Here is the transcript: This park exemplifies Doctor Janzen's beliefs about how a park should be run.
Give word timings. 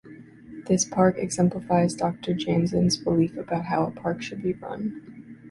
This 0.65 0.83
park 0.83 1.19
exemplifies 1.19 1.93
Doctor 1.93 2.33
Janzen's 2.33 2.97
beliefs 2.97 3.37
about 3.37 3.65
how 3.65 3.85
a 3.85 3.91
park 3.91 4.23
should 4.23 4.41
be 4.41 4.53
run. 4.53 5.37